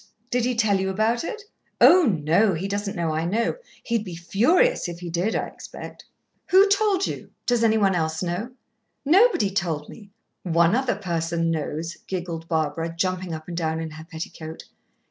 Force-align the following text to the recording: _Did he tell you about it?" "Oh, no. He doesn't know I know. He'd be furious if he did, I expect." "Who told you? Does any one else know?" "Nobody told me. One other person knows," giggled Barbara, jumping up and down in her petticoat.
_Did 0.31 0.45
he 0.45 0.55
tell 0.55 0.79
you 0.79 0.89
about 0.89 1.23
it?" 1.23 1.43
"Oh, 1.79 2.05
no. 2.05 2.55
He 2.55 2.67
doesn't 2.67 2.95
know 2.95 3.13
I 3.13 3.23
know. 3.23 3.57
He'd 3.83 4.03
be 4.03 4.15
furious 4.15 4.87
if 4.87 4.99
he 4.99 5.11
did, 5.11 5.35
I 5.35 5.45
expect." 5.45 6.05
"Who 6.47 6.67
told 6.69 7.05
you? 7.05 7.29
Does 7.45 7.63
any 7.63 7.77
one 7.77 7.93
else 7.93 8.23
know?" 8.23 8.49
"Nobody 9.05 9.51
told 9.51 9.89
me. 9.89 10.09
One 10.41 10.73
other 10.73 10.95
person 10.95 11.51
knows," 11.51 11.97
giggled 12.07 12.47
Barbara, 12.47 12.95
jumping 12.97 13.31
up 13.35 13.47
and 13.47 13.55
down 13.55 13.79
in 13.79 13.91
her 13.91 14.03
petticoat. 14.03 14.63